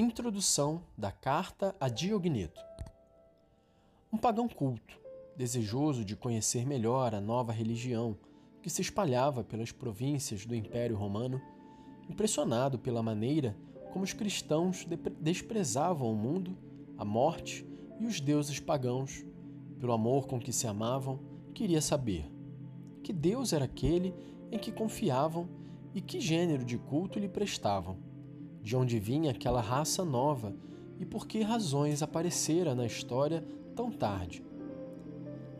Introdução 0.00 0.84
da 0.96 1.10
Carta 1.10 1.74
a 1.80 1.88
Diogneto. 1.88 2.60
Um 4.12 4.16
pagão 4.16 4.48
culto, 4.48 4.96
desejoso 5.36 6.04
de 6.04 6.14
conhecer 6.14 6.64
melhor 6.64 7.16
a 7.16 7.20
nova 7.20 7.50
religião 7.50 8.16
que 8.62 8.70
se 8.70 8.80
espalhava 8.80 9.42
pelas 9.42 9.72
províncias 9.72 10.46
do 10.46 10.54
Império 10.54 10.94
Romano, 10.94 11.42
impressionado 12.08 12.78
pela 12.78 13.02
maneira 13.02 13.56
como 13.92 14.04
os 14.04 14.12
cristãos 14.12 14.86
desprezavam 15.20 16.12
o 16.12 16.16
mundo, 16.16 16.56
a 16.96 17.04
morte 17.04 17.66
e 17.98 18.06
os 18.06 18.20
deuses 18.20 18.60
pagãos, 18.60 19.26
pelo 19.80 19.92
amor 19.92 20.28
com 20.28 20.38
que 20.38 20.52
se 20.52 20.68
amavam, 20.68 21.18
queria 21.52 21.80
saber 21.80 22.30
que 23.02 23.12
Deus 23.12 23.52
era 23.52 23.64
aquele 23.64 24.14
em 24.52 24.60
que 24.60 24.70
confiavam 24.70 25.48
e 25.92 26.00
que 26.00 26.20
gênero 26.20 26.64
de 26.64 26.78
culto 26.78 27.18
lhe 27.18 27.28
prestavam 27.28 28.06
de 28.62 28.76
onde 28.76 28.98
vinha 28.98 29.30
aquela 29.30 29.60
raça 29.60 30.04
nova 30.04 30.54
e 30.98 31.04
por 31.04 31.26
que 31.26 31.42
razões 31.42 32.02
aparecera 32.02 32.74
na 32.74 32.86
história 32.86 33.44
tão 33.74 33.90
tarde. 33.90 34.44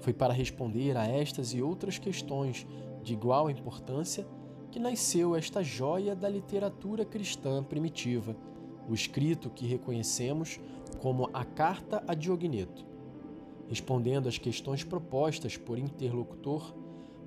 Foi 0.00 0.12
para 0.12 0.32
responder 0.32 0.96
a 0.96 1.06
estas 1.06 1.54
e 1.54 1.62
outras 1.62 1.98
questões 1.98 2.66
de 3.02 3.12
igual 3.12 3.50
importância 3.50 4.26
que 4.70 4.78
nasceu 4.78 5.34
esta 5.34 5.62
joia 5.62 6.14
da 6.14 6.28
literatura 6.28 7.04
cristã 7.04 7.62
primitiva, 7.62 8.36
o 8.88 8.94
escrito 8.94 9.50
que 9.50 9.66
reconhecemos 9.66 10.60
como 11.00 11.30
a 11.32 11.44
Carta 11.44 12.02
a 12.06 12.14
Diogneto. 12.14 12.86
Respondendo 13.68 14.28
às 14.28 14.38
questões 14.38 14.82
propostas 14.82 15.56
por 15.56 15.78
interlocutor, 15.78 16.74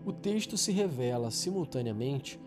o 0.05 0.11
texto 0.11 0.57
se 0.57 0.71
revela 0.71 1.29
simultaneamente 1.29 2.39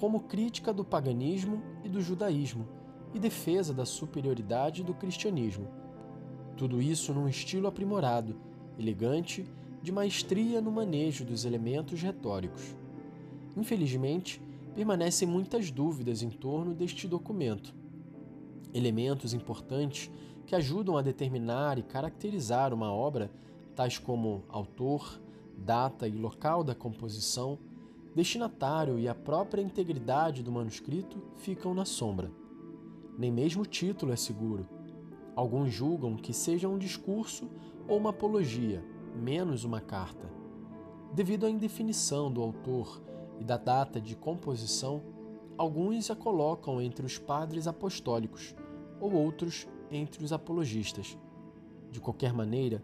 como 0.00 0.20
crítica 0.20 0.72
do 0.72 0.82
paganismo 0.82 1.62
e 1.84 1.88
do 1.90 2.00
judaísmo 2.00 2.66
e 3.12 3.18
defesa 3.18 3.74
da 3.74 3.84
superioridade 3.84 4.82
do 4.82 4.94
cristianismo. 4.94 5.68
Tudo 6.56 6.80
isso 6.80 7.12
num 7.12 7.28
estilo 7.28 7.68
aprimorado, 7.68 8.34
elegante, 8.78 9.44
de 9.82 9.92
maestria 9.92 10.58
no 10.58 10.72
manejo 10.72 11.22
dos 11.22 11.44
elementos 11.44 12.00
retóricos. 12.00 12.74
Infelizmente, 13.54 14.40
permanecem 14.74 15.28
muitas 15.28 15.70
dúvidas 15.70 16.22
em 16.22 16.30
torno 16.30 16.72
deste 16.72 17.06
documento. 17.06 17.74
Elementos 18.72 19.34
importantes 19.34 20.10
que 20.46 20.54
ajudam 20.54 20.96
a 20.96 21.02
determinar 21.02 21.78
e 21.78 21.82
caracterizar 21.82 22.72
uma 22.72 22.90
obra, 22.90 23.30
tais 23.76 23.98
como 23.98 24.44
autor, 24.48 25.20
data 25.58 26.08
e 26.08 26.12
local 26.12 26.64
da 26.64 26.74
composição, 26.74 27.58
destinatário 28.14 28.98
e 28.98 29.08
a 29.08 29.14
própria 29.14 29.62
integridade 29.62 30.42
do 30.42 30.50
manuscrito 30.50 31.22
ficam 31.36 31.74
na 31.74 31.84
sombra. 31.84 32.30
Nem 33.16 33.30
mesmo 33.30 33.62
o 33.62 33.66
título 33.66 34.12
é 34.12 34.16
seguro. 34.16 34.66
Alguns 35.36 35.72
julgam 35.72 36.16
que 36.16 36.32
seja 36.32 36.68
um 36.68 36.78
discurso 36.78 37.48
ou 37.86 37.98
uma 37.98 38.10
apologia, 38.10 38.84
menos 39.14 39.64
uma 39.64 39.80
carta. 39.80 40.28
Devido 41.12 41.46
à 41.46 41.50
indefinição 41.50 42.30
do 42.30 42.42
autor 42.42 43.00
e 43.38 43.44
da 43.44 43.56
data 43.56 44.00
de 44.00 44.16
composição, 44.16 45.02
alguns 45.56 46.10
a 46.10 46.16
colocam 46.16 46.80
entre 46.80 47.04
os 47.04 47.18
padres 47.18 47.66
apostólicos 47.66 48.54
ou 49.00 49.12
outros 49.12 49.68
entre 49.90 50.24
os 50.24 50.32
apologistas. 50.32 51.18
De 51.90 52.00
qualquer 52.00 52.32
maneira, 52.32 52.82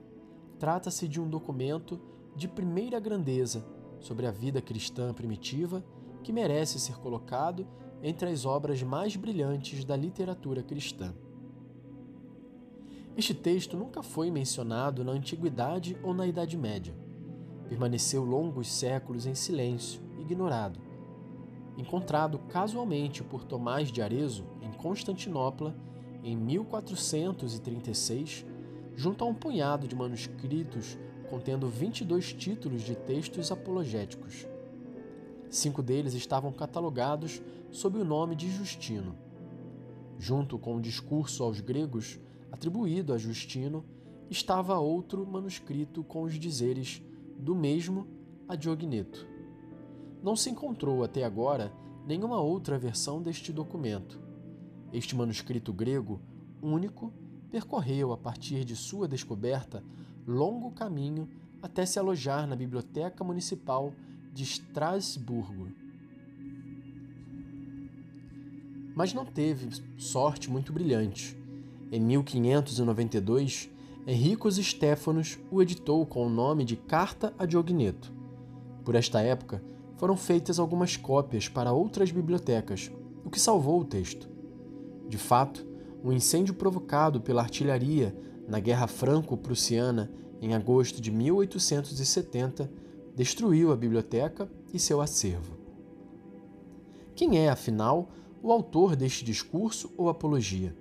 trata-se 0.59 1.07
de 1.07 1.21
um 1.21 1.29
documento 1.29 2.01
de 2.35 2.49
primeira 2.49 2.99
grandeza 2.99 3.65
sobre 4.01 4.27
a 4.27 4.31
vida 4.31 4.61
cristã 4.61 5.13
primitiva 5.13 5.85
que 6.23 6.33
merece 6.33 6.81
ser 6.81 6.97
colocado 6.97 7.67
entre 8.03 8.29
as 8.29 8.45
obras 8.45 8.83
mais 8.83 9.17
brilhantes 9.17 9.85
da 9.85 9.97
literatura 9.97 10.63
cristã. 10.63 11.15
Este 13.17 13.33
texto 13.33 13.77
nunca 13.77 14.03
foi 14.03 14.31
mencionado 14.31 15.03
na 15.03 15.13
Antiguidade 15.13 15.97
ou 16.03 16.13
na 16.13 16.27
Idade 16.27 16.57
Média. 16.57 16.95
Permaneceu 17.69 18.25
longos 18.25 18.71
séculos 18.71 19.27
em 19.27 19.35
silêncio, 19.35 20.03
ignorado. 20.19 20.79
Encontrado 21.79 22.39
casualmente 22.41 23.25
por 23.25 23.45
Tomás 23.45 23.91
de 23.91 24.03
Arezzo 24.03 24.45
em 24.61 24.71
Constantinopla 24.71 25.75
em 26.23 26.37
1436, 26.37 28.45
junto 28.95 29.25
a 29.25 29.27
um 29.27 29.35
punhado 29.35 29.89
de 29.89 29.95
manuscritos 29.95 30.99
contendo 31.27 31.69
22 31.69 32.33
títulos 32.33 32.83
de 32.83 32.95
textos 32.95 33.51
apologéticos. 33.53 34.47
Cinco 35.51 35.83
deles 35.83 36.15
estavam 36.15 36.53
catalogados 36.53 37.43
sob 37.71 37.99
o 37.99 38.05
nome 38.05 38.35
de 38.35 38.51
Justino. 38.51 39.15
Junto 40.19 40.59
com 40.59 40.77
o 40.77 40.81
discurso 40.81 41.43
aos 41.43 41.61
gregos, 41.61 42.19
atribuído 42.51 43.13
a 43.13 43.19
Justino, 43.19 43.85
estava 44.31 44.79
outro 44.79 45.27
manuscrito 45.27 46.03
com 46.03 46.23
os 46.23 46.39
dizeres 46.39 47.03
do 47.39 47.55
mesmo 47.55 48.07
a 48.49 48.57
Diogneto. 48.57 49.27
Não 50.23 50.35
se 50.35 50.51
encontrou 50.51 51.05
até 51.05 51.25
agora 51.25 51.73
nenhuma 52.07 52.41
outra 52.41 52.79
versão 52.79 53.21
deste 53.21 53.53
documento. 53.53 54.21
Este 54.93 55.15
manuscrito 55.15 55.73
grego, 55.73 56.21
único, 56.63 57.13
percorreu, 57.51 58.13
a 58.13 58.17
partir 58.17 58.65
de 58.65 58.75
sua 58.75 59.07
descoberta, 59.07 59.83
longo 60.27 60.71
caminho 60.73 61.29
até 61.63 61.87
se 61.87 61.99
alojar 61.99 62.47
na 62.47 62.57
Biblioteca 62.57 63.23
Municipal 63.23 63.93
de 64.33 64.43
Estrasburgo. 64.43 65.69
Mas 68.95 69.13
não 69.13 69.25
teve 69.25 69.69
sorte 69.99 70.51
muito 70.51 70.73
brilhante. 70.73 71.37
Em 71.93 72.01
1592, 72.01 73.71
Henricus 74.07 74.57
Stéphanos 74.57 75.39
o 75.51 75.63
editou 75.63 76.05
com 76.07 76.27
o 76.27 76.31
nome 76.31 76.65
de 76.65 76.77
Carta 76.77 77.35
a 77.39 77.45
Diogneto. 77.45 78.13
Por 78.85 78.95
esta 78.95 79.21
época, 79.21 79.63
foram 79.97 80.17
feitas 80.17 80.59
algumas 80.59 80.97
cópias 80.97 81.49
para 81.49 81.73
outras 81.73 82.11
bibliotecas, 82.11 82.91
o 83.25 83.31
que 83.31 83.41
salvou 83.41 83.81
o 83.81 83.85
texto. 83.85 84.29
De 85.09 85.19
fato, 85.19 85.67
o 86.03 86.09
um 86.09 86.13
incêndio 86.13 86.55
provocado 86.55 87.21
pela 87.21 87.43
artilharia 87.43 88.15
na 88.49 88.61
Guerra 88.61 88.87
Franco-Prussiana 88.87 90.11
em 90.41 90.55
agosto 90.55 91.01
de 91.01 91.11
1870 91.11 92.71
destruiu 93.15 93.73
a 93.73 93.77
biblioteca 93.77 94.49
e 94.73 94.79
seu 94.79 95.01
acervo. 95.01 95.57
Quem 97.15 97.39
é, 97.39 97.49
afinal, 97.49 98.11
o 98.43 98.53
autor 98.53 98.95
deste 98.95 99.25
discurso 99.25 99.91
ou 99.97 100.09
apologia? 100.09 100.77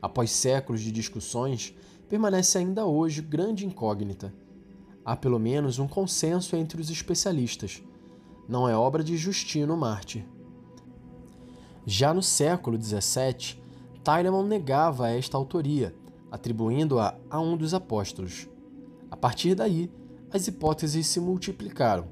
Após 0.00 0.30
séculos 0.30 0.80
de 0.80 0.92
discussões, 0.92 1.74
permanece 2.08 2.56
ainda 2.56 2.86
hoje 2.86 3.20
grande 3.20 3.66
incógnita. 3.66 4.32
Há 5.04 5.16
pelo 5.16 5.38
menos 5.38 5.78
um 5.78 5.88
consenso 5.88 6.56
entre 6.56 6.80
os 6.80 6.88
especialistas. 6.88 7.82
Não 8.48 8.68
é 8.68 8.76
obra 8.76 9.02
de 9.02 9.16
Justino 9.16 9.76
Mártir. 9.76 10.24
Já 11.84 12.14
no 12.14 12.22
século 12.22 12.80
XVII, 12.80 13.60
Tylemon 14.04 14.44
negava 14.44 15.10
esta 15.10 15.36
autoria, 15.36 15.94
atribuindo-a 16.30 17.16
a 17.28 17.40
um 17.40 17.56
dos 17.56 17.74
apóstolos. 17.74 18.48
A 19.10 19.16
partir 19.16 19.54
daí, 19.54 19.90
as 20.32 20.46
hipóteses 20.46 21.06
se 21.06 21.20
multiplicaram. 21.20 22.06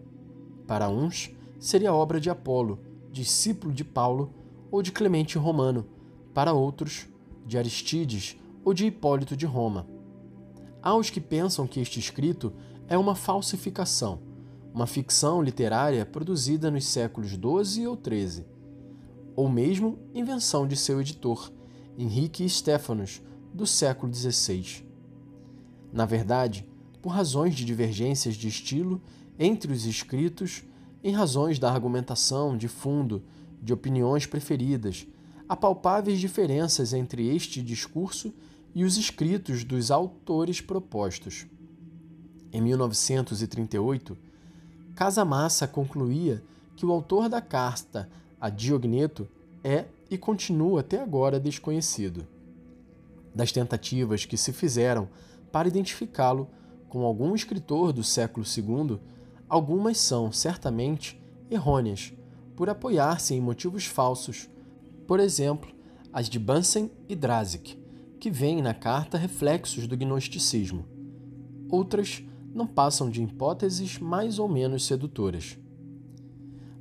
Para 0.66 0.88
uns, 0.88 1.30
seria 1.58 1.94
obra 1.94 2.20
de 2.20 2.28
Apolo, 2.28 2.80
discípulo 3.10 3.72
de 3.72 3.84
Paulo 3.84 4.34
ou 4.70 4.82
de 4.82 4.92
Clemente 4.92 5.38
Romano, 5.38 5.86
para 6.34 6.52
outros, 6.52 7.06
de 7.46 7.56
Aristides 7.56 8.36
ou 8.64 8.74
de 8.74 8.86
Hipólito 8.86 9.36
de 9.36 9.46
Roma. 9.46 9.86
Há 10.82 10.94
os 10.94 11.10
que 11.10 11.20
pensam 11.20 11.66
que 11.66 11.80
este 11.80 11.98
escrito 11.98 12.52
é 12.86 12.98
uma 12.98 13.14
falsificação, 13.14 14.20
uma 14.74 14.86
ficção 14.86 15.42
literária 15.42 16.04
produzida 16.04 16.70
nos 16.70 16.84
séculos 16.84 17.30
XII 17.30 17.86
ou 17.86 17.96
XIII, 17.96 18.44
ou 19.34 19.48
mesmo 19.48 19.98
invenção 20.14 20.66
de 20.66 20.76
seu 20.76 21.00
editor, 21.00 21.50
Henrique 21.96 22.48
Stéphanos, 22.48 23.22
do 23.59 23.66
século 23.66 24.15
XVI. 24.15 24.84
Na 25.93 26.07
verdade, 26.07 26.65
por 27.03 27.09
razões 27.09 27.57
de 27.57 27.65
divergências 27.65 28.37
de 28.37 28.47
estilo 28.47 29.03
entre 29.37 29.72
os 29.72 29.84
escritos, 29.84 30.63
em 31.03 31.13
razões 31.13 31.59
da 31.59 31.69
argumentação 31.69 32.57
de 32.57 32.69
fundo, 32.69 33.21
de 33.60 33.72
opiniões 33.72 34.27
preferidas, 34.27 35.09
há 35.49 35.57
palpáveis 35.57 36.21
diferenças 36.21 36.93
entre 36.93 37.34
este 37.34 37.60
discurso 37.60 38.33
e 38.72 38.84
os 38.84 38.97
escritos 38.97 39.65
dos 39.65 39.91
autores 39.91 40.60
propostos. 40.60 41.45
Em 42.53 42.63
1938, 42.63 44.16
Casamassa 44.95 45.66
concluía 45.66 46.41
que 46.77 46.87
o 46.87 46.93
autor 46.93 47.28
da 47.28 47.41
carta 47.41 48.09
a 48.41 48.49
Diogneto 48.49 49.27
é 49.65 49.87
e 50.09 50.16
continua 50.16 50.81
até 50.81 51.03
agora 51.03 51.41
desconhecido. 51.41 52.37
Das 53.38 53.52
tentativas 53.52 54.24
que 54.24 54.36
se 54.36 54.52
fizeram 54.52 55.08
para 55.52 55.68
identificá-lo, 55.68 56.50
com 56.88 57.04
algum 57.04 57.36
escritor 57.36 57.92
do 57.92 58.02
século 58.02 58.44
II, 58.44 58.98
algumas 59.48 59.96
são, 59.98 60.32
certamente, 60.32 61.22
errôneas, 61.48 62.12
por 62.56 62.68
apoiar-se 62.68 63.34
em 63.34 63.40
motivos 63.40 63.86
falsos. 63.86 64.50
Por 65.06 65.20
exemplo, 65.20 65.70
as 66.12 66.28
de 66.28 66.36
Bunsen 66.36 66.90
e 67.08 67.14
Drazek, 67.14 67.80
que 68.18 68.28
veem 68.28 68.60
na 68.60 68.74
carta 68.74 69.16
reflexos 69.16 69.86
do 69.86 69.96
gnosticismo. 69.96 70.84
Outras 71.70 72.24
não 72.52 72.66
passam 72.66 73.08
de 73.08 73.22
hipóteses 73.22 74.00
mais 74.00 74.40
ou 74.40 74.48
menos 74.48 74.84
sedutoras. 74.84 75.56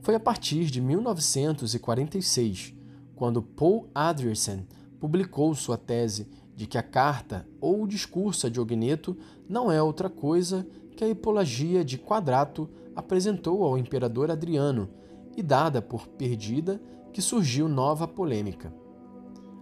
Foi 0.02 0.16
a 0.16 0.20
partir 0.20 0.66
de 0.72 0.82
1946, 0.82 2.74
quando 3.16 3.44
Paul 3.44 3.92
Andresen 3.94 4.66
publicou 5.00 5.54
sua 5.54 5.78
tese 5.78 6.28
de 6.58 6.66
que 6.66 6.76
a 6.76 6.82
carta 6.82 7.48
ou 7.62 7.84
o 7.84 7.88
discurso 7.88 8.48
a 8.48 8.50
Diogneto 8.50 9.16
não 9.48 9.72
é 9.72 9.80
outra 9.80 10.10
coisa 10.10 10.68
que 10.96 11.04
a 11.04 11.08
hipologia 11.08 11.86
de 11.86 12.00
Quadrato 12.00 12.68
apresentou 12.96 13.64
ao 13.64 13.78
imperador 13.78 14.32
Adriano 14.32 14.90
e 15.38 15.44
dada 15.44 15.84
por 15.84 16.08
perdida 16.08 16.82
que 17.14 17.22
surgiu 17.22 17.70
nova 17.70 18.08
polêmica. 18.08 18.74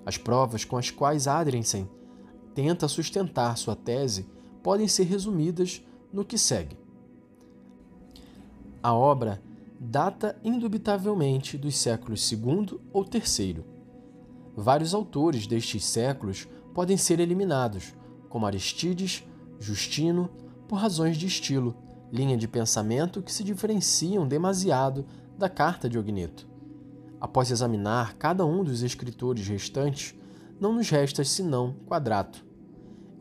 As 0.05 0.17
provas 0.17 0.63
com 0.63 0.77
as 0.77 0.89
quais 0.89 1.27
Adriansen 1.27 1.85
tenta 2.53 2.87
sustentar 2.87 3.57
sua 3.57 3.75
tese 3.75 4.25
podem 4.63 4.87
ser 4.87 5.03
resumidas 5.03 5.85
no 6.13 6.23
que 6.23 6.37
segue. 6.37 6.77
A 8.81 8.93
obra 8.93 9.41
data 9.77 10.39
indubitavelmente 10.45 11.57
dos 11.57 11.75
séculos 11.75 12.31
II 12.31 12.79
ou 12.93 13.05
III. 13.05 13.65
Vários 14.55 14.93
autores 14.93 15.45
destes 15.45 15.83
séculos 15.83 16.47
podem 16.75 16.97
ser 16.97 17.21
eliminados, 17.21 17.95
como 18.27 18.45
Aristides, 18.45 19.23
Justino, 19.61 20.29
por 20.67 20.75
razões 20.75 21.15
de 21.15 21.25
estilo, 21.25 21.73
linha 22.11 22.35
de 22.35 22.49
pensamento 22.49 23.21
que 23.21 23.31
se 23.31 23.45
diferenciam 23.45 24.27
demasiado 24.27 25.05
da 25.37 25.47
carta 25.47 25.87
de 25.87 25.97
Ogneto. 25.97 26.45
Após 27.19 27.49
examinar 27.49 28.15
cada 28.15 28.45
um 28.45 28.61
dos 28.61 28.83
escritores 28.83 29.47
restantes, 29.47 30.13
não 30.59 30.73
nos 30.73 30.89
resta 30.89 31.23
senão 31.23 31.77
Quadrato. 31.87 32.45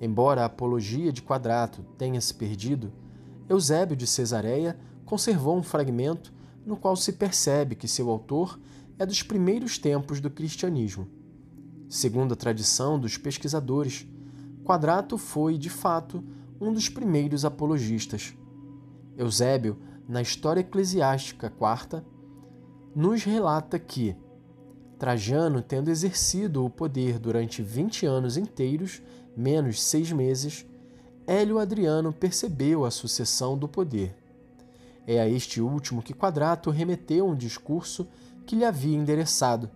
Embora 0.00 0.42
a 0.42 0.46
apologia 0.46 1.12
de 1.12 1.22
Quadrato 1.22 1.84
tenha 1.96 2.20
se 2.20 2.34
perdido, 2.34 2.92
Eusébio 3.48 3.96
de 3.96 4.06
Cesareia 4.06 4.76
conservou 5.04 5.56
um 5.56 5.62
fragmento 5.62 6.32
no 6.66 6.76
qual 6.76 6.96
se 6.96 7.12
percebe 7.12 7.76
que 7.76 7.86
seu 7.86 8.10
autor 8.10 8.58
é 8.98 9.06
dos 9.06 9.22
primeiros 9.22 9.78
tempos 9.78 10.20
do 10.20 10.28
cristianismo. 10.28 11.06
Segundo 11.94 12.32
a 12.32 12.36
tradição 12.36 12.98
dos 12.98 13.16
pesquisadores, 13.16 14.04
Quadrato 14.64 15.16
foi, 15.16 15.56
de 15.56 15.70
fato, 15.70 16.24
um 16.60 16.72
dos 16.72 16.88
primeiros 16.88 17.44
apologistas. 17.44 18.34
Eusébio, 19.16 19.78
na 20.08 20.20
História 20.20 20.60
Eclesiástica 20.60 21.52
IV, 21.56 22.02
nos 22.96 23.22
relata 23.22 23.78
que, 23.78 24.16
Trajano, 24.98 25.62
tendo 25.62 25.88
exercido 25.88 26.64
o 26.64 26.68
poder 26.68 27.16
durante 27.20 27.62
vinte 27.62 28.04
anos 28.04 28.36
inteiros, 28.36 29.00
menos 29.36 29.80
seis 29.80 30.10
meses, 30.10 30.66
Hélio 31.24 31.60
Adriano 31.60 32.12
percebeu 32.12 32.84
a 32.84 32.90
sucessão 32.90 33.56
do 33.56 33.68
poder. 33.68 34.16
É 35.06 35.20
a 35.20 35.28
este 35.28 35.60
último 35.60 36.02
que 36.02 36.12
Quadrato 36.12 36.70
remeteu 36.70 37.24
um 37.24 37.36
discurso 37.36 38.08
que 38.44 38.56
lhe 38.56 38.64
havia 38.64 38.98
endereçado. 38.98 39.70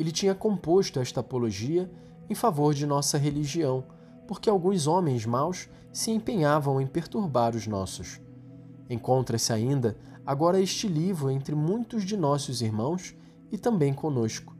Ele 0.00 0.10
tinha 0.10 0.34
composto 0.34 0.98
esta 0.98 1.20
apologia 1.20 1.92
em 2.30 2.34
favor 2.34 2.72
de 2.72 2.86
nossa 2.86 3.18
religião, 3.18 3.84
porque 4.26 4.48
alguns 4.48 4.86
homens 4.86 5.26
maus 5.26 5.68
se 5.92 6.10
empenhavam 6.10 6.80
em 6.80 6.86
perturbar 6.86 7.54
os 7.54 7.66
nossos. 7.66 8.18
Encontra-se 8.88 9.52
ainda 9.52 9.98
agora 10.24 10.58
este 10.58 10.88
livro 10.88 11.30
entre 11.30 11.54
muitos 11.54 12.02
de 12.02 12.16
nossos 12.16 12.62
irmãos 12.62 13.14
e 13.52 13.58
também 13.58 13.92
conosco. 13.92 14.56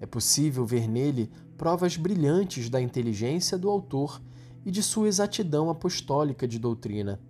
É 0.00 0.06
possível 0.06 0.64
ver 0.64 0.88
nele 0.88 1.30
provas 1.58 1.98
brilhantes 1.98 2.70
da 2.70 2.80
inteligência 2.80 3.58
do 3.58 3.68
autor 3.68 4.22
e 4.64 4.70
de 4.70 4.82
sua 4.82 5.06
exatidão 5.06 5.68
apostólica 5.68 6.48
de 6.48 6.58
doutrina. 6.58 7.20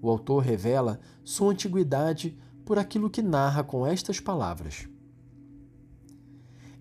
O 0.00 0.08
autor 0.08 0.44
revela 0.44 1.00
sua 1.24 1.50
antiguidade 1.50 2.38
por 2.64 2.78
aquilo 2.78 3.10
que 3.10 3.22
narra 3.22 3.64
com 3.64 3.84
estas 3.84 4.20
palavras. 4.20 4.88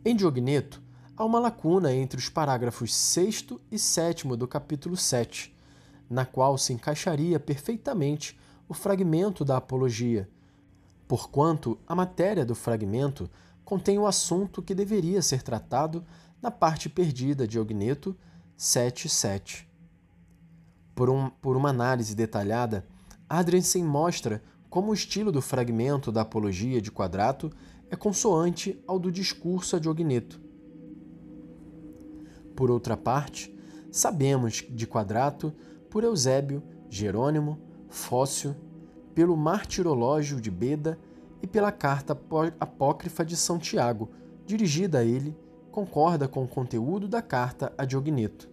Em 0.06 0.16
Diogneto, 0.16 0.82
há 1.18 1.26
uma 1.26 1.40
lacuna 1.40 1.94
entre 1.94 2.18
os 2.18 2.30
parágrafos 2.30 2.96
6 2.96 3.48
e 3.70 3.78
7 3.78 4.26
do 4.30 4.48
capítulo 4.48 4.96
7, 4.96 5.54
na 6.10 6.26
qual 6.26 6.58
se 6.58 6.72
encaixaria 6.72 7.38
perfeitamente 7.38 8.40
o 8.70 8.74
fragmento 8.74 9.44
da 9.44 9.58
Apologia, 9.58 10.30
porquanto 11.06 11.78
a 11.86 11.94
matéria 11.94 12.46
do 12.46 12.56
fragmento 12.56 13.30
contém 13.66 14.00
o 14.00 14.08
assunto 14.08 14.62
que 14.62 14.74
deveria 14.74 15.22
ser 15.22 15.44
tratado 15.44 16.06
na 16.42 16.50
parte 16.50 16.88
perdida 16.88 17.46
de 17.46 17.60
Ogneto 17.60 18.16
7.7. 18.58 19.66
Por, 20.96 21.10
um, 21.10 21.30
por 21.30 21.58
uma 21.58 21.72
análise 21.72 22.16
detalhada, 22.16 22.88
Adriansen 23.28 23.84
mostra 23.84 24.42
como 24.70 24.92
o 24.92 24.94
estilo 24.94 25.30
do 25.30 25.42
fragmento 25.42 26.10
da 26.10 26.22
Apologia 26.22 26.82
de 26.82 26.90
Quadrato 26.90 27.52
é 27.90 27.96
consoante 27.96 28.82
ao 28.86 29.00
do 29.00 29.12
discurso 29.12 29.80
de 29.80 29.90
Ogneto. 29.90 30.40
Por 32.56 32.70
outra 32.70 32.96
parte, 32.96 33.56
sabemos 33.92 34.66
de 34.70 34.86
Quadrato 34.86 35.54
por 35.90 36.04
Eusébio, 36.04 36.62
Jerônimo, 36.90 37.58
Fócio, 37.88 38.56
pelo 39.16 39.36
Martirológio 39.36 40.40
de 40.40 40.52
Beda 40.52 41.00
e 41.42 41.48
pela 41.48 41.72
carta 41.72 42.18
apócrifa 42.60 43.26
de 43.26 43.36
São 43.36 43.58
Tiago, 43.58 44.10
dirigida 44.46 45.00
a 45.00 45.04
ele, 45.04 45.36
concorda 45.72 46.28
com 46.28 46.44
o 46.44 46.48
conteúdo 46.48 47.08
da 47.08 47.22
carta 47.22 47.74
a 47.78 47.86
Diogneto. 47.86 48.50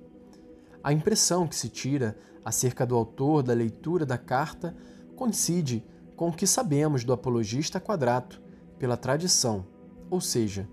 A 0.82 0.92
impressão 0.92 1.46
que 1.46 1.56
se 1.56 1.68
tira 1.68 2.16
acerca 2.44 2.86
do 2.86 2.94
autor 2.94 3.42
da 3.42 3.52
leitura 3.52 4.06
da 4.06 4.16
carta 4.16 4.74
coincide 5.16 5.84
com 6.14 6.28
o 6.28 6.32
que 6.32 6.46
sabemos 6.46 7.04
do 7.04 7.12
apologista 7.12 7.80
Quadrato 7.80 8.40
pela 8.78 8.96
tradição, 8.96 9.66
ou 10.10 10.20
seja, 10.20 10.68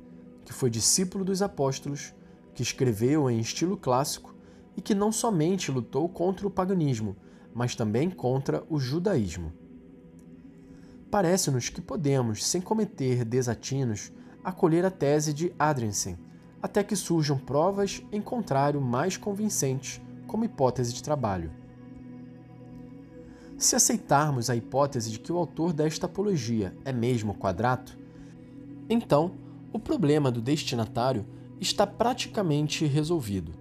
que 0.45 0.53
foi 0.53 0.69
discípulo 0.69 1.23
dos 1.23 1.41
apóstolos, 1.41 2.13
que 2.53 2.61
escreveu 2.61 3.29
em 3.29 3.39
estilo 3.39 3.77
clássico 3.77 4.35
e 4.75 4.81
que 4.81 4.93
não 4.93 5.11
somente 5.11 5.71
lutou 5.71 6.07
contra 6.09 6.47
o 6.47 6.51
paganismo, 6.51 7.15
mas 7.53 7.75
também 7.75 8.09
contra 8.09 8.63
o 8.69 8.79
judaísmo. 8.79 9.53
Parece-nos 11.09 11.69
que 11.69 11.81
podemos, 11.81 12.45
sem 12.45 12.59
cometer 12.59 13.23
desatinos, 13.23 14.11
acolher 14.43 14.83
a 14.85 14.91
tese 14.91 15.31
de 15.31 15.53
Adriansen, 15.57 16.17
até 16.61 16.83
que 16.83 16.95
surjam 16.95 17.37
provas 17.37 18.03
em 18.11 18.21
contrário 18.21 18.81
mais 18.81 19.15
convincentes 19.17 20.01
como 20.25 20.45
hipótese 20.45 20.93
de 20.93 21.03
trabalho. 21.03 21.62
Se 23.63 23.77
aceitarmos 23.77 24.49
a 24.49 24.57
hipótese 24.57 25.09
de 25.09 25.17
que 25.17 25.31
o 25.31 25.37
autor 25.37 25.71
desta 25.71 26.05
apologia 26.05 26.75
é 26.83 26.91
mesmo 26.91 27.33
Quadrato, 27.33 27.97
então 28.89 29.35
o 29.71 29.79
problema 29.79 30.29
do 30.29 30.41
destinatário 30.41 31.25
está 31.61 31.87
praticamente 31.87 32.85
resolvido. 32.85 33.53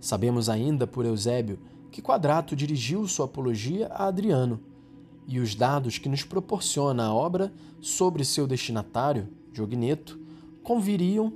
Sabemos 0.00 0.48
ainda 0.48 0.86
por 0.86 1.04
Eusébio 1.04 1.58
que 1.90 2.00
Quadrato 2.00 2.56
dirigiu 2.56 3.06
sua 3.06 3.26
apologia 3.26 3.88
a 3.88 4.06
Adriano, 4.06 4.58
e 5.28 5.38
os 5.38 5.54
dados 5.54 5.98
que 5.98 6.08
nos 6.08 6.24
proporciona 6.24 7.04
a 7.04 7.12
obra 7.12 7.52
sobre 7.78 8.24
seu 8.24 8.46
destinatário, 8.46 9.28
Diogneto, 9.52 10.18
conviriam 10.62 11.30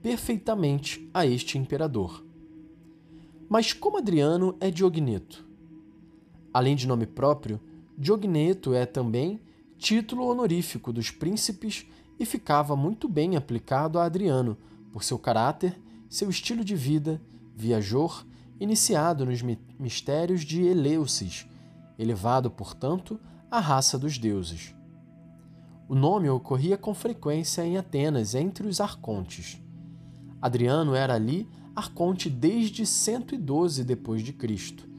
perfeitamente 0.00 1.06
a 1.12 1.26
este 1.26 1.58
imperador. 1.58 2.24
Mas 3.46 3.74
como 3.74 3.98
Adriano 3.98 4.56
é 4.58 4.70
Diogneto? 4.70 5.49
Além 6.52 6.74
de 6.74 6.86
nome 6.86 7.06
próprio, 7.06 7.60
Diogneto 7.96 8.74
é 8.74 8.84
também 8.84 9.40
título 9.78 10.26
honorífico 10.26 10.92
dos 10.92 11.10
príncipes 11.10 11.86
e 12.18 12.26
ficava 12.26 12.74
muito 12.74 13.08
bem 13.08 13.36
aplicado 13.36 13.98
a 13.98 14.04
Adriano 14.04 14.58
por 14.92 15.04
seu 15.04 15.18
caráter, 15.18 15.80
seu 16.08 16.28
estilo 16.28 16.64
de 16.64 16.74
vida, 16.74 17.20
viajor, 17.54 18.26
iniciado 18.58 19.24
nos 19.24 19.42
mistérios 19.78 20.42
de 20.42 20.62
Eleusis, 20.62 21.46
elevado, 21.98 22.50
portanto, 22.50 23.18
à 23.50 23.60
raça 23.60 23.98
dos 23.98 24.18
deuses. 24.18 24.74
O 25.88 25.94
nome 25.94 26.28
ocorria 26.28 26.76
com 26.76 26.92
frequência 26.94 27.64
em 27.64 27.76
Atenas 27.76 28.34
entre 28.34 28.66
os 28.66 28.80
arcontes. 28.80 29.60
Adriano 30.42 30.94
era 30.94 31.14
ali 31.14 31.48
arconte 31.74 32.28
desde 32.28 32.84
112 32.84 33.84
depois 33.84 34.22
de 34.22 34.32
Cristo 34.32 34.89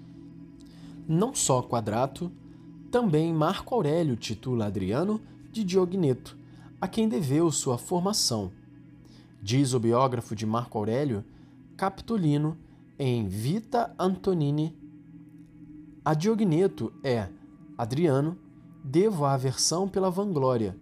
não 1.07 1.33
só 1.33 1.61
Quadrato, 1.61 2.31
também 2.91 3.33
Marco 3.33 3.73
Aurélio 3.75 4.15
titula 4.15 4.65
Adriano 4.65 5.21
de 5.51 5.63
Diogneto, 5.63 6.37
a 6.79 6.87
quem 6.87 7.07
deveu 7.07 7.51
sua 7.51 7.77
formação. 7.77 8.51
Diz 9.41 9.73
o 9.73 9.79
biógrafo 9.79 10.35
de 10.35 10.45
Marco 10.45 10.77
Aurélio, 10.77 11.23
Capitolino, 11.75 12.57
em 12.97 13.27
Vita 13.27 13.93
Antonini, 13.97 14.77
a 16.03 16.13
Diogneto 16.13 16.91
é, 17.03 17.29
Adriano, 17.77 18.37
devo 18.83 19.25
a 19.25 19.33
aversão 19.33 19.87
pela 19.87 20.09
vanglória, 20.09 20.75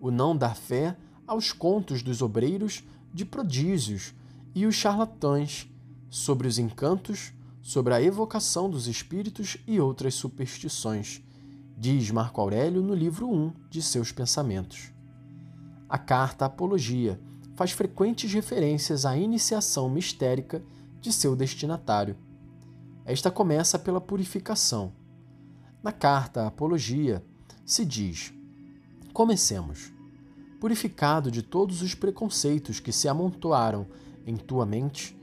o 0.00 0.10
não 0.10 0.36
dar 0.36 0.56
fé 0.56 0.96
aos 1.26 1.52
contos 1.52 2.02
dos 2.02 2.20
obreiros 2.22 2.82
de 3.12 3.24
prodígios 3.24 4.14
e 4.54 4.66
os 4.66 4.74
charlatães, 4.74 5.70
sobre 6.10 6.46
os 6.46 6.58
encantos, 6.58 7.33
sobre 7.64 7.94
a 7.94 8.02
evocação 8.02 8.68
dos 8.68 8.86
espíritos 8.86 9.56
e 9.66 9.80
outras 9.80 10.14
superstições, 10.14 11.22
diz 11.78 12.10
Marco 12.10 12.38
Aurélio 12.38 12.82
no 12.82 12.94
livro 12.94 13.26
1 13.26 13.54
de 13.70 13.80
seus 13.80 14.12
Pensamentos. 14.12 14.92
A 15.88 15.96
carta 15.96 16.44
Apologia 16.44 17.18
faz 17.54 17.72
frequentes 17.72 18.30
referências 18.34 19.06
à 19.06 19.16
iniciação 19.16 19.88
mistérica 19.88 20.62
de 21.00 21.10
seu 21.10 21.34
destinatário. 21.34 22.18
Esta 23.02 23.30
começa 23.30 23.78
pela 23.78 24.00
purificação. 24.00 24.92
Na 25.82 25.90
carta 25.90 26.46
Apologia 26.46 27.24
se 27.64 27.82
diz: 27.82 28.30
Comecemos. 29.14 29.90
Purificado 30.60 31.30
de 31.30 31.42
todos 31.42 31.80
os 31.80 31.94
preconceitos 31.94 32.78
que 32.78 32.92
se 32.92 33.08
amontoaram 33.08 33.86
em 34.26 34.36
tua 34.36 34.66
mente, 34.66 35.16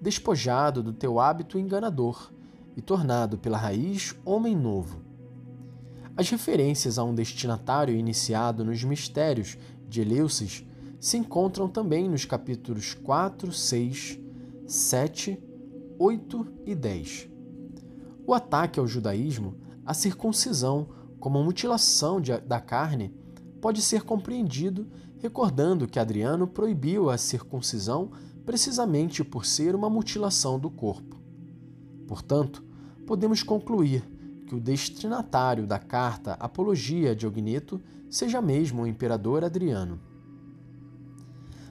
despojado 0.00 0.82
do 0.82 0.92
teu 0.92 1.18
hábito 1.18 1.58
enganador 1.58 2.30
e 2.76 2.82
tornado 2.82 3.38
pela 3.38 3.58
raiz 3.58 4.14
homem 4.24 4.56
novo. 4.56 5.00
As 6.16 6.28
referências 6.30 6.98
a 6.98 7.04
um 7.04 7.14
destinatário 7.14 7.94
iniciado 7.94 8.64
nos 8.64 8.82
mistérios 8.82 9.56
de 9.88 10.00
Eleusis 10.00 10.64
se 11.00 11.16
encontram 11.16 11.68
também 11.68 12.08
nos 12.08 12.24
capítulos 12.24 12.94
4, 12.94 13.52
6, 13.52 14.18
7, 14.66 15.42
8 15.98 16.46
e 16.66 16.74
10. 16.74 17.28
O 18.26 18.34
ataque 18.34 18.80
ao 18.80 18.86
judaísmo, 18.86 19.56
a 19.86 19.94
circuncisão 19.94 20.88
como 21.18 21.42
mutilação 21.42 22.20
de, 22.20 22.36
da 22.38 22.60
carne, 22.60 23.14
pode 23.60 23.80
ser 23.82 24.02
compreendido 24.02 24.86
recordando 25.18 25.86
que 25.86 25.98
Adriano 25.98 26.46
proibiu 26.46 27.10
a 27.10 27.18
circuncisão 27.18 28.10
precisamente 28.48 29.22
por 29.22 29.44
ser 29.44 29.74
uma 29.74 29.90
mutilação 29.90 30.58
do 30.58 30.70
corpo. 30.70 31.20
Portanto, 32.06 32.64
podemos 33.06 33.42
concluir 33.42 34.02
que 34.46 34.54
o 34.54 34.60
destinatário 34.60 35.66
da 35.66 35.78
carta 35.78 36.32
Apologia 36.40 37.14
de 37.14 37.26
Ogneto 37.26 37.78
seja 38.08 38.40
mesmo 38.40 38.80
o 38.80 38.86
imperador 38.86 39.44
Adriano. 39.44 40.00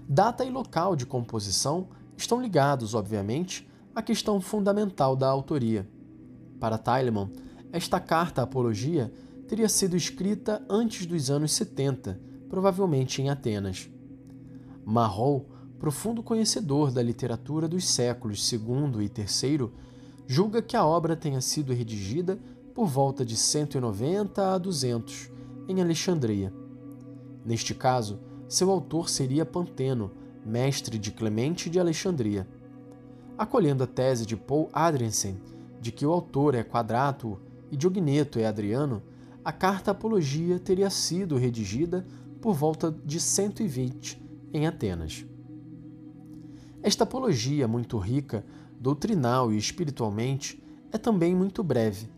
Data 0.07 0.46
e 0.46 0.51
local 0.51 0.96
de 0.96 1.03
composição 1.03 1.88
estão 2.15 2.39
ligados, 2.39 2.93
obviamente, 2.93 3.67
à 3.96 4.03
questão 4.03 4.39
fundamental 4.39 5.15
da 5.15 5.27
autoria. 5.27 5.89
Para 6.60 6.77
Teilemann, 6.77 7.31
esta 7.72 8.00
carta 8.00 8.43
Apologia 8.43 9.12
teria 9.48 9.67
sido 9.67 9.98
escrita 9.98 10.63
antes 10.69 11.07
dos 11.07 11.31
anos 11.31 11.53
70, 11.53 12.22
provavelmente 12.48 13.19
em 13.19 13.31
Atenas. 13.31 13.89
Marrou 14.86 15.57
profundo 15.79 16.24
conhecedor 16.24 16.91
da 16.91 17.01
literatura 17.01 17.67
dos 17.67 17.88
séculos 17.88 18.51
II 18.51 19.01
e 19.01 19.12
III, 19.19 19.69
julga 20.25 20.62
que 20.62 20.75
a 20.75 20.86
obra 20.86 21.15
tenha 21.15 21.41
sido 21.41 21.74
redigida 21.74 22.39
por 22.74 22.88
volta 22.88 23.25
de 23.25 23.36
190 23.38 24.53
a 24.53 24.57
200, 24.57 25.31
em 25.67 25.81
Alexandria. 25.81 26.53
Neste 27.46 27.74
caso, 27.74 28.19
seu 28.48 28.69
autor 28.69 29.10
seria 29.10 29.46
Panteno, 29.46 30.12
mestre 30.46 30.98
de 30.98 31.12
Clemente 31.12 31.69
de 31.69 31.79
Alexandria. 31.79 32.48
Acolhendo 33.38 33.84
a 33.84 33.88
tese 33.88 34.25
de 34.25 34.36
Paul 34.36 34.69
Adriansen 34.74 35.38
de 35.79 35.91
que 35.91 36.05
o 36.05 36.12
autor 36.12 36.55
é 36.55 36.63
Quadrato 36.63 37.39
e 37.72 37.77
Diogneto 37.77 38.39
é 38.39 38.46
Adriano, 38.46 39.03
a 39.43 39.51
carta 39.51 39.91
Apologia 39.91 40.60
teria 40.60 40.89
sido 40.89 41.38
redigida 41.38 42.05
por 42.41 42.53
volta 42.53 42.93
de 43.05 43.19
120 43.19 44.22
em 44.53 44.65
Atenas. 44.67 45.25
Esta 46.88 47.03
apologia, 47.03 47.67
muito 47.67 47.98
rica, 47.98 48.46
doutrinal 48.79 49.51
e 49.51 49.58
espiritualmente, 49.58 50.63
é 50.89 50.98
também 50.98 51.36
muito 51.36 51.62
breve. 51.62 52.10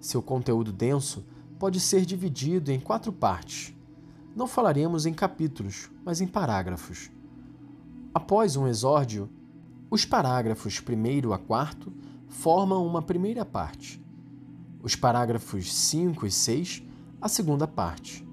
Seu 0.00 0.22
conteúdo 0.22 0.72
denso 0.72 1.26
pode 1.58 1.78
ser 1.78 2.06
dividido 2.06 2.72
em 2.72 2.80
quatro 2.80 3.12
partes. 3.12 3.74
Não 4.34 4.46
falaremos 4.46 5.04
em 5.04 5.12
capítulos, 5.12 5.90
mas 6.02 6.22
em 6.22 6.26
parágrafos. 6.26 7.10
Após 8.14 8.56
um 8.56 8.66
exórdio, 8.66 9.28
os 9.90 10.06
parágrafos 10.06 10.80
1 10.80 11.30
a 11.30 11.36
4 11.36 11.92
formam 12.26 12.86
uma 12.86 13.02
primeira 13.02 13.44
parte. 13.44 14.02
Os 14.82 14.96
parágrafos 14.96 15.70
5 15.70 16.26
e 16.26 16.30
6, 16.30 16.82
a 17.20 17.28
segunda 17.28 17.68
parte. 17.68 18.26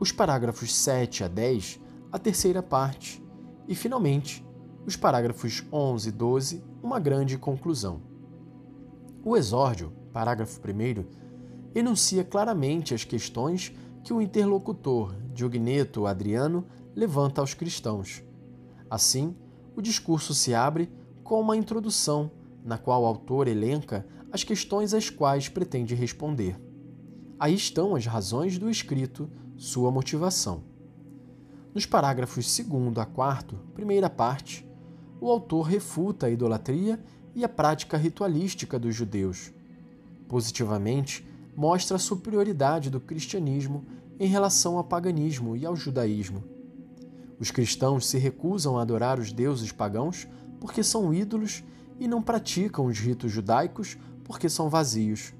Os 0.00 0.10
parágrafos 0.10 0.74
7 0.74 1.22
a 1.22 1.28
10, 1.28 1.78
a 2.10 2.18
terceira 2.18 2.60
parte. 2.60 3.24
E, 3.68 3.74
finalmente, 3.76 4.44
os 4.86 4.94
parágrafos 4.94 5.64
11 5.72 6.08
e 6.08 6.12
12, 6.12 6.64
uma 6.80 7.00
grande 7.00 7.36
conclusão. 7.36 8.00
O 9.24 9.36
exórdio, 9.36 9.92
parágrafo 10.12 10.60
1, 10.60 11.04
enuncia 11.74 12.22
claramente 12.22 12.94
as 12.94 13.02
questões 13.02 13.74
que 14.04 14.12
o 14.12 14.22
interlocutor, 14.22 15.12
Diogneto 15.34 16.06
Adriano, 16.06 16.64
levanta 16.94 17.40
aos 17.40 17.52
cristãos. 17.52 18.22
Assim, 18.88 19.34
o 19.74 19.82
discurso 19.82 20.32
se 20.32 20.54
abre 20.54 20.88
com 21.24 21.40
uma 21.40 21.56
introdução, 21.56 22.30
na 22.64 22.78
qual 22.78 23.02
o 23.02 23.06
autor 23.06 23.48
elenca 23.48 24.06
as 24.30 24.44
questões 24.44 24.94
às 24.94 25.10
quais 25.10 25.48
pretende 25.48 25.96
responder. 25.96 26.60
Aí 27.40 27.54
estão 27.54 27.96
as 27.96 28.06
razões 28.06 28.56
do 28.56 28.70
escrito, 28.70 29.28
sua 29.56 29.90
motivação. 29.90 30.62
Nos 31.74 31.84
parágrafos 31.84 32.56
2 32.56 32.96
a 32.98 33.04
4, 33.04 33.58
primeira 33.74 34.08
parte, 34.08 34.66
o 35.20 35.30
autor 35.30 35.62
refuta 35.62 36.26
a 36.26 36.30
idolatria 36.30 37.00
e 37.34 37.44
a 37.44 37.48
prática 37.48 37.96
ritualística 37.96 38.78
dos 38.78 38.94
judeus. 38.94 39.52
Positivamente, 40.28 41.26
mostra 41.54 41.96
a 41.96 42.00
superioridade 42.00 42.90
do 42.90 43.00
cristianismo 43.00 43.84
em 44.18 44.26
relação 44.26 44.76
ao 44.76 44.84
paganismo 44.84 45.56
e 45.56 45.64
ao 45.64 45.76
judaísmo. 45.76 46.44
Os 47.38 47.50
cristãos 47.50 48.06
se 48.06 48.18
recusam 48.18 48.78
a 48.78 48.82
adorar 48.82 49.18
os 49.18 49.32
deuses 49.32 49.72
pagãos 49.72 50.26
porque 50.60 50.82
são 50.82 51.12
ídolos 51.12 51.62
e 51.98 52.08
não 52.08 52.22
praticam 52.22 52.86
os 52.86 52.98
ritos 52.98 53.30
judaicos 53.30 53.96
porque 54.24 54.48
são 54.48 54.68
vazios. 54.68 55.32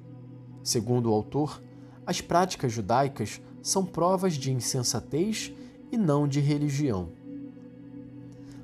Segundo 0.63 1.11
o 1.11 1.15
autor, 1.15 1.63
as 2.07 2.21
práticas 2.21 2.73
judaicas 2.73 3.41
são 3.63 3.85
provas 3.85 4.35
de 4.35 4.53
insensatez 4.53 5.53
e 5.91 5.97
não 5.97 6.29
de 6.29 6.41
religião. 6.41 7.09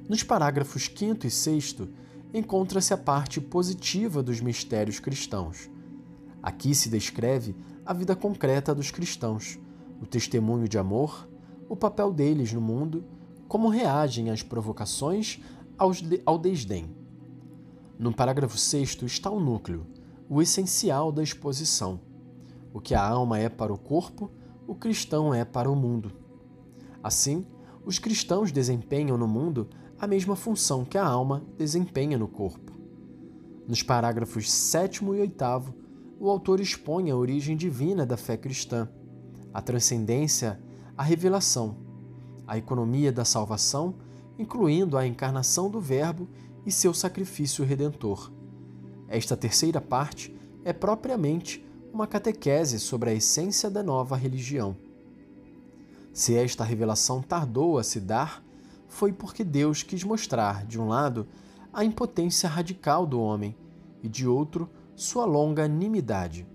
Nos 0.09 0.23
parágrafos 0.23 0.91
5 0.95 1.27
e 1.27 1.31
6 1.31 1.77
encontra-se 2.35 2.93
a 2.93 2.99
parte 2.99 3.41
positiva 3.41 4.23
dos 4.23 4.41
mistérios 4.41 4.99
cristãos. 4.99 5.71
Aqui 6.43 6.75
se 6.75 6.89
descreve 6.89 7.55
a 7.87 7.93
vida 7.93 8.17
concreta 8.17 8.75
dos 8.75 8.91
cristãos, 8.91 9.59
o 10.01 10.07
testemunho 10.07 10.69
de 10.69 10.77
amor, 10.77 11.29
o 11.69 11.77
papel 11.77 12.13
deles 12.13 12.53
no 12.53 12.61
mundo, 12.61 13.05
como 13.47 13.69
reagem 13.69 14.31
às 14.31 14.43
provocações 14.43 15.41
ao 16.27 16.39
desdém. 16.39 16.91
No 17.99 18.13
parágrafo 18.13 18.59
6 18.59 19.03
está 19.03 19.31
o 19.31 19.39
núcleo, 19.39 19.87
o 20.29 20.43
essencial 20.43 21.13
da 21.13 21.23
exposição. 21.23 22.01
O 22.75 22.81
que 22.81 22.95
a 22.95 23.07
alma 23.07 23.39
é 23.39 23.49
para 23.49 23.73
o 23.73 23.79
corpo, 23.79 24.31
o 24.67 24.75
cristão 24.75 25.33
é 25.33 25.45
para 25.45 25.71
o 25.71 25.77
mundo. 25.77 26.13
Assim, 27.03 27.47
os 27.85 27.99
cristãos 27.99 28.53
desempenham 28.53 29.17
no 29.17 29.27
mundo 29.27 29.69
a 29.99 30.07
mesma 30.07 30.37
função 30.37 30.85
que 30.85 30.99
a 30.99 31.05
alma 31.05 31.45
desempenha 31.57 32.19
no 32.19 32.29
corpo. 32.29 32.73
Nos 33.67 33.83
parágrafos 33.83 34.51
7 34.51 35.05
e 35.05 35.09
8, 35.09 35.45
o 36.19 36.29
autor 36.29 36.61
expõe 36.61 37.11
a 37.11 37.17
origem 37.17 37.57
divina 37.57 38.05
da 38.05 38.17
fé 38.17 38.37
cristã, 38.37 38.89
a 39.53 39.61
transcendência, 39.61 40.61
a 40.97 41.03
revelação, 41.03 41.77
a 42.47 42.59
economia 42.59 43.13
da 43.13 43.25
salvação, 43.25 43.95
incluindo 44.39 44.97
a 44.97 45.07
encarnação 45.07 45.71
do 45.71 45.81
Verbo 45.81 46.29
e 46.67 46.73
seu 46.73 46.93
sacrifício 46.95 47.65
redentor. 47.65 48.33
Esta 49.09 49.37
terceira 49.37 49.81
parte 49.81 50.35
é 50.65 50.73
propriamente 50.73 51.65
uma 51.93 52.07
catequese 52.07 52.79
sobre 52.79 53.11
a 53.11 53.15
essência 53.15 53.71
da 53.71 53.83
nova 53.83 54.17
religião. 54.17 54.77
Se 56.13 56.37
esta 56.37 56.63
revelação 56.63 57.23
tardou 57.23 57.79
a 57.79 57.85
se 57.85 57.99
dar, 57.99 58.45
foi 58.87 59.13
porque 59.13 59.43
Deus 59.43 59.83
quis 59.83 60.05
mostrar, 60.05 60.67
de 60.67 60.79
um 60.79 60.89
lado, 60.89 61.27
a 61.73 61.85
impotência 61.85 62.49
radical 62.49 63.07
do 63.07 63.19
homem 63.19 63.57
e, 64.03 64.09
de 64.09 64.29
outro, 64.29 64.69
sua 64.95 65.25
longanimidade. 65.25 66.47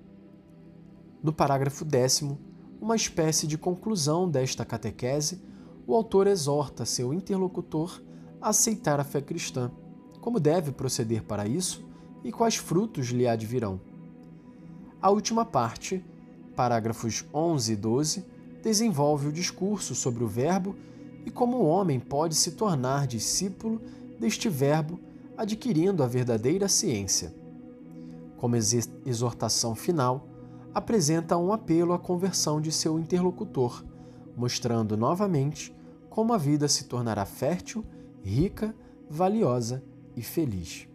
No 1.23 1.33
parágrafo 1.33 1.83
décimo, 1.83 2.37
uma 2.79 2.95
espécie 2.95 3.47
de 3.47 3.57
conclusão 3.57 4.29
desta 4.29 4.63
catequese, 4.63 5.41
o 5.87 5.95
autor 5.95 6.27
exorta 6.27 6.85
seu 6.85 7.11
interlocutor 7.11 8.01
a 8.39 8.49
aceitar 8.49 8.99
a 8.99 9.03
fé 9.03 9.21
cristã, 9.21 9.71
como 10.21 10.39
deve 10.39 10.71
proceder 10.71 11.23
para 11.23 11.47
isso 11.47 11.83
e 12.23 12.31
quais 12.31 12.55
frutos 12.55 13.07
lhe 13.07 13.27
advirão. 13.27 13.81
A 15.01 15.09
última 15.09 15.43
parte, 15.43 16.05
parágrafos 16.55 17.25
11 17.33 17.73
e 17.73 17.75
12, 17.75 18.25
desenvolve 18.67 19.29
o 19.29 19.31
discurso 19.31 19.95
sobre 19.95 20.25
o 20.25 20.27
Verbo 20.27 20.75
e 21.25 21.31
como 21.31 21.55
o 21.55 21.65
homem 21.65 22.01
pode 22.01 22.35
se 22.35 22.51
tornar 22.51 23.07
discípulo 23.07 23.81
deste 24.19 24.49
Verbo, 24.49 24.99
adquirindo 25.37 26.03
a 26.03 26.05
verdadeira 26.05 26.67
ciência. 26.67 27.33
Como 28.35 28.57
exortação 28.57 29.73
final, 29.73 30.27
apresenta 30.73 31.37
um 31.37 31.53
apelo 31.53 31.93
à 31.93 31.97
conversão 31.97 32.59
de 32.59 32.69
seu 32.73 32.99
interlocutor, 32.99 33.85
mostrando 34.35 34.97
novamente 34.97 35.73
como 36.09 36.33
a 36.33 36.37
vida 36.37 36.67
se 36.67 36.83
tornará 36.83 37.25
fértil, 37.25 37.85
rica, 38.21 38.75
valiosa 39.09 39.81
e 40.13 40.21
feliz. 40.21 40.89